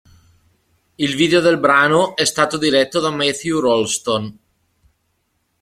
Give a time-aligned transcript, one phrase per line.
[0.97, 4.37] Il video del brano è stato diretto da Matthew Rolston.